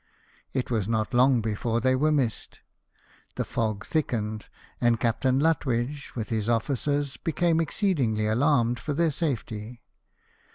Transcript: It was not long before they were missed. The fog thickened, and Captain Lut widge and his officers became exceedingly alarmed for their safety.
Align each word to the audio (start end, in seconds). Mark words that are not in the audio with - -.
It 0.51 0.71
was 0.71 0.87
not 0.87 1.13
long 1.13 1.41
before 1.41 1.79
they 1.79 1.95
were 1.95 2.11
missed. 2.11 2.61
The 3.35 3.45
fog 3.45 3.85
thickened, 3.85 4.49
and 4.81 4.99
Captain 4.99 5.37
Lut 5.39 5.59
widge 5.61 6.11
and 6.15 6.27
his 6.27 6.49
officers 6.49 7.17
became 7.17 7.61
exceedingly 7.61 8.25
alarmed 8.25 8.79
for 8.79 8.93
their 8.95 9.11
safety. 9.11 9.83